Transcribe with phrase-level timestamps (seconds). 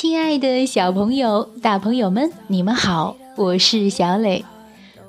[0.00, 4.46] 亲爱的小朋友、大朋友们，你们好，我是小磊。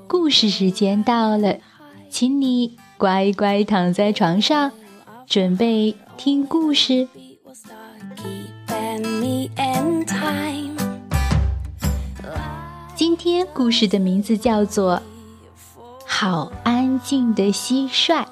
[0.05, 1.59] 故事时间到了，
[2.09, 4.73] 请你乖乖躺在床上，
[5.25, 7.07] 准备听故事。
[12.93, 14.97] 今天故事的名字叫做
[16.05, 18.25] 《好安静的蟋蟀》。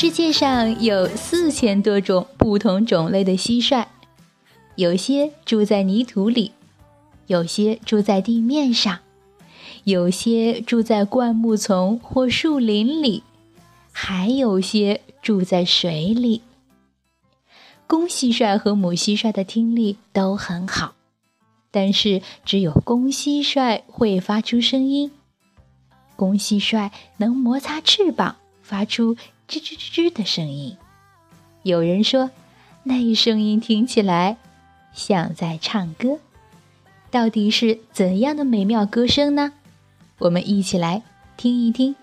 [0.00, 3.84] 世界上有四千多种不同种类的蟋蟀，
[4.74, 6.52] 有些住在泥土里，
[7.26, 9.00] 有些住在地面上，
[9.84, 13.22] 有些住在灌木丛或树林里，
[13.92, 16.40] 还有些住在水里。
[17.86, 20.94] 公蟋蟀和母蟋蟀的听力都很好，
[21.70, 25.10] 但是只有公蟋蟀会发出声音。
[26.16, 29.18] 公蟋蟀能摩擦翅膀，发出。
[29.50, 30.76] 吱吱吱吱的声音，
[31.64, 32.30] 有人说，
[32.84, 34.36] 那一声音听起来
[34.94, 36.20] 像在唱歌。
[37.10, 39.52] 到底是怎样的美妙歌声呢？
[40.18, 41.02] 我们一起来
[41.36, 41.96] 听一听。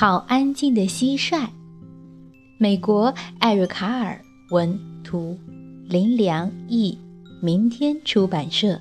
[0.00, 1.46] 好安静的蟋蟀。
[2.56, 4.18] 美国艾瑞卡尔
[4.48, 5.38] 文图，
[5.84, 6.96] 林良译，
[7.42, 8.80] 明天出版社。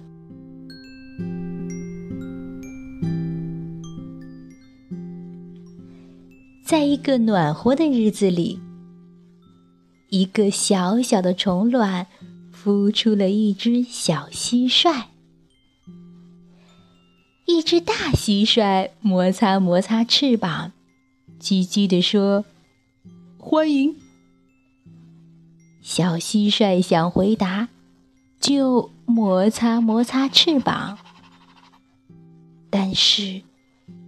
[6.63, 8.61] 在一个暖和的日子里，
[10.07, 12.07] 一个小小的虫卵
[12.55, 15.07] 孵出了一只小蟋蟀。
[17.45, 20.71] 一只大蟋蟀摩擦摩擦翅膀，
[21.39, 22.45] 叽叽地说
[23.39, 23.95] ：“欢迎。”
[25.81, 27.69] 小蟋蟀想回答，
[28.39, 30.99] 就摩擦摩擦翅膀，
[32.69, 33.41] 但是，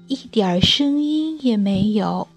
[0.08, 2.28] 一点声音也没有。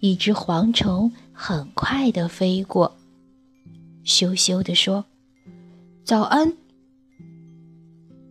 [0.00, 2.96] 一只蝗虫很快地飞过，
[4.02, 5.04] 羞羞地说
[6.04, 6.54] ：“早安。”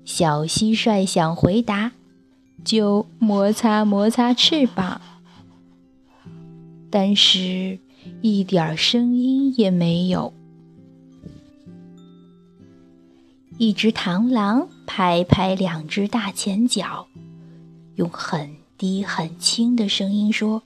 [0.06, 1.94] 小蟋蟀想回答，
[2.64, 5.02] 就摩擦摩擦翅膀，
[6.90, 7.80] 但是
[8.22, 10.34] 一点声音也没有。
[13.58, 17.08] 一只螳螂拍拍两只大前脚，
[17.96, 20.64] 用很低很轻的声音说：“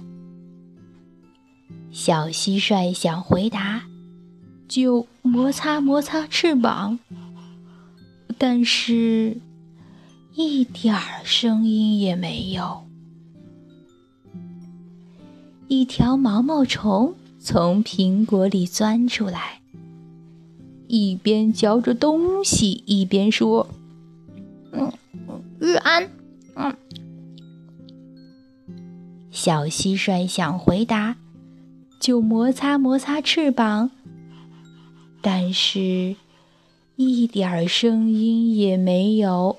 [1.92, 3.82] 小蟋蟀想回答。
[4.68, 6.98] 就摩擦摩擦翅膀，
[8.38, 9.36] 但是，
[10.34, 12.84] 一点儿声音也没有。
[15.68, 19.60] 一条毛毛虫从苹果里钻出来，
[20.88, 23.68] 一边嚼着东西，一边说
[24.72, 24.92] ：“嗯，
[25.58, 26.10] 日安。”
[26.56, 26.76] 嗯。
[29.30, 31.16] 小蟋蟀想回答，
[31.98, 33.90] 就摩擦摩擦翅膀。
[35.22, 36.16] 但是，
[36.96, 39.58] 一点儿声音也没有。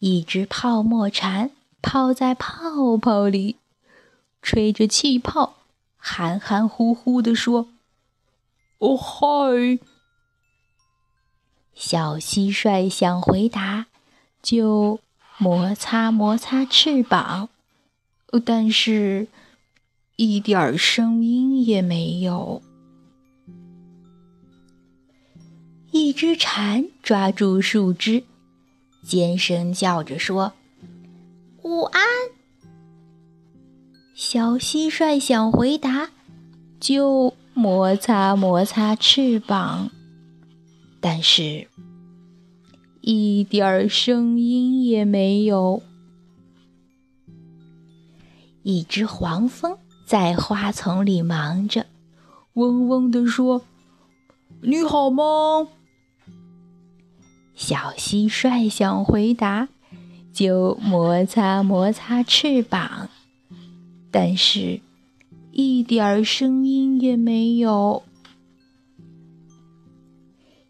[0.00, 1.50] 一只泡沫蝉
[1.82, 3.56] 泡在泡泡里，
[4.40, 5.58] 吹着气泡，
[5.98, 7.68] 含含糊糊地说
[8.80, 9.78] ：“哦嗨！”
[11.74, 13.86] 小蟋蟀想回答，
[14.42, 15.00] 就
[15.36, 17.50] 摩擦摩擦翅膀，
[18.44, 19.28] 但是，
[20.16, 22.62] 一点声音也没有。
[25.90, 28.24] 一只蝉抓住树枝，
[29.02, 30.52] 尖声叫着说
[31.62, 32.02] ：“午安。”
[34.14, 36.10] 小蟋蟀想回答，
[36.78, 39.90] 就摩擦摩擦翅膀，
[41.00, 41.68] 但是，
[43.00, 45.82] 一点声音也没有。
[48.62, 51.86] 一只黄蜂在花丛里忙着，
[52.52, 53.62] 嗡嗡地说
[54.60, 55.66] ：“你好吗？”
[57.60, 59.68] 小蟋蟀想回答，
[60.32, 63.10] 就摩擦摩擦翅膀，
[64.10, 64.80] 但是，
[65.52, 68.02] 一点儿声音也没有。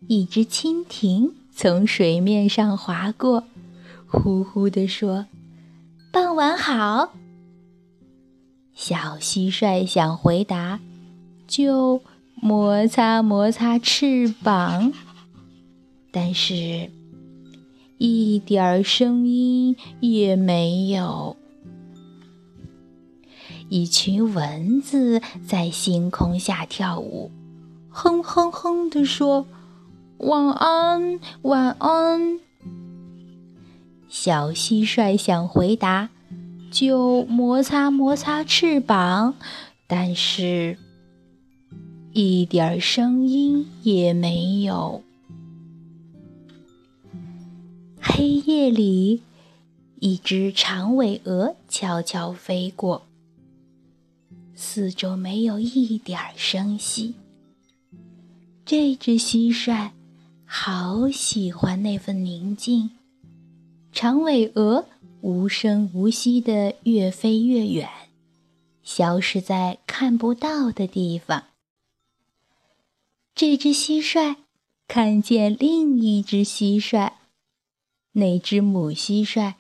[0.09, 3.45] 一只蜻蜓从水面上划过，
[4.09, 5.27] 呼呼地说
[6.11, 7.13] ：“傍晚好。”
[8.75, 10.81] 小蟋蟀想回答，
[11.47, 12.03] 就
[12.35, 14.93] 摩擦摩擦翅膀，
[16.11, 16.91] 但是，
[17.99, 21.37] 一点儿声音也没有。
[23.69, 27.31] 一群蚊子在星空下跳舞，
[27.89, 29.47] 哼哼哼地说
[30.19, 32.41] ：“晚安，晚安。”
[34.09, 36.11] 小蟋蟀想回答。
[36.71, 39.35] 就摩擦摩擦翅膀，
[39.89, 40.79] 但是，
[42.13, 45.03] 一点声音也没有。
[48.13, 49.23] 黑夜里，
[50.01, 53.07] 一只长尾鹅悄悄飞过，
[54.55, 57.15] 四周没有一点声息。
[58.65, 59.91] 这只蟋蟀
[60.45, 62.91] 好喜欢那份宁静。
[63.93, 64.87] 长尾鹅。
[65.23, 67.87] 无声无息地越飞越远，
[68.83, 71.45] 消失在看不到的地方。
[73.35, 74.37] 这只蟋蟀
[74.89, 77.13] 看见另一只蟋蟀，
[78.13, 79.55] 那只母蟋蟀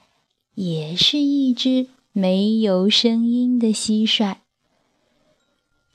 [0.54, 4.36] 也是一只没有声音的蟋蟀。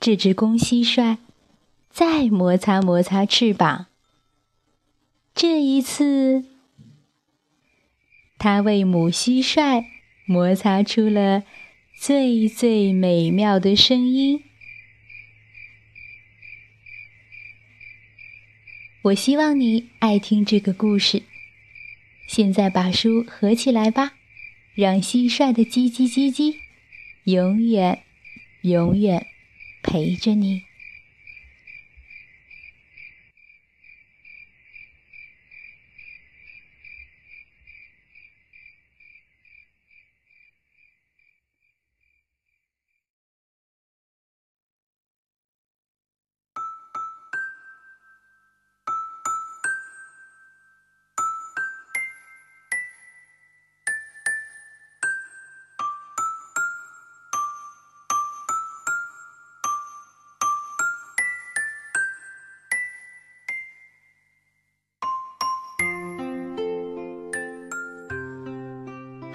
[0.00, 1.18] 这只公蟋蟀
[1.90, 3.86] 再摩擦摩擦翅膀，
[5.34, 6.44] 这一次。
[8.38, 9.84] 它为母蟋蟀
[10.26, 11.42] 摩擦出了
[11.98, 14.42] 最最美妙的声音。
[19.02, 21.22] 我希望你爱听这个故事。
[22.26, 24.14] 现在把书合起来吧，
[24.74, 26.56] 让蟋蟀的叽叽叽叽
[27.24, 28.02] 永远
[28.62, 29.26] 永远
[29.82, 30.62] 陪着你。